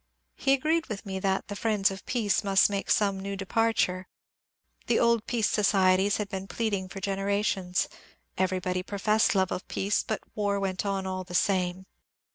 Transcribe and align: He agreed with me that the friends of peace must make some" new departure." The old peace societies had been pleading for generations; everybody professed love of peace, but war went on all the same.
He 0.33 0.53
agreed 0.53 0.87
with 0.87 1.05
me 1.05 1.19
that 1.19 1.47
the 1.47 1.55
friends 1.55 1.91
of 1.91 2.07
peace 2.07 2.43
must 2.43 2.71
make 2.71 2.89
some" 2.89 3.19
new 3.19 3.35
departure." 3.35 4.07
The 4.87 4.97
old 4.97 5.27
peace 5.27 5.47
societies 5.47 6.17
had 6.17 6.27
been 6.27 6.47
pleading 6.47 6.89
for 6.89 6.99
generations; 6.99 7.87
everybody 8.35 8.81
professed 8.81 9.35
love 9.35 9.51
of 9.51 9.67
peace, 9.67 10.01
but 10.01 10.21
war 10.33 10.59
went 10.59 10.87
on 10.87 11.05
all 11.05 11.23
the 11.23 11.35
same. 11.35 11.85